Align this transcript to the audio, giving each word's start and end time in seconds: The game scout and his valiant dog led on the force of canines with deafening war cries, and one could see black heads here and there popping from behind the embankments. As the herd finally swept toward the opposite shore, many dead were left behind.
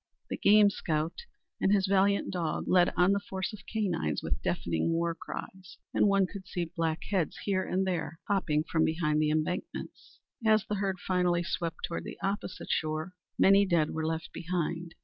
The 0.31 0.37
game 0.37 0.71
scout 0.71 1.25
and 1.61 1.71
his 1.71 1.85
valiant 1.85 2.33
dog 2.33 2.67
led 2.67 2.91
on 2.97 3.11
the 3.11 3.19
force 3.19 3.53
of 3.53 3.67
canines 3.67 4.23
with 4.23 4.41
deafening 4.41 4.89
war 4.89 5.13
cries, 5.13 5.77
and 5.93 6.07
one 6.07 6.25
could 6.25 6.47
see 6.47 6.65
black 6.65 7.03
heads 7.11 7.37
here 7.43 7.61
and 7.61 7.85
there 7.85 8.19
popping 8.27 8.63
from 8.63 8.83
behind 8.83 9.21
the 9.21 9.29
embankments. 9.29 10.17
As 10.43 10.65
the 10.65 10.73
herd 10.77 10.97
finally 10.99 11.43
swept 11.43 11.83
toward 11.85 12.03
the 12.05 12.17
opposite 12.23 12.71
shore, 12.71 13.13
many 13.37 13.63
dead 13.63 13.91
were 13.91 14.07
left 14.07 14.33
behind. 14.33 14.95